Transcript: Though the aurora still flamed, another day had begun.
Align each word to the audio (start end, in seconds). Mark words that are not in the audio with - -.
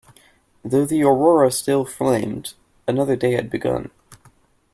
Though 0.65 0.83
the 0.85 1.03
aurora 1.03 1.51
still 1.51 1.85
flamed, 1.85 2.55
another 2.87 3.15
day 3.15 3.33
had 3.33 3.51
begun. 3.51 3.91